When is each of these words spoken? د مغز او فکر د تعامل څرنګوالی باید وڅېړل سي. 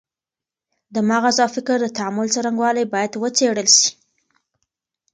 د 0.93 0.95
مغز 1.09 1.37
او 1.43 1.49
فکر 1.55 1.77
د 1.81 1.87
تعامل 1.97 2.27
څرنګوالی 2.35 2.83
باید 2.93 3.11
وڅېړل 3.21 3.67
سي. 3.77 3.89